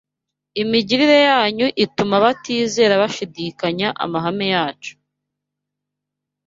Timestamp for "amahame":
4.03-4.45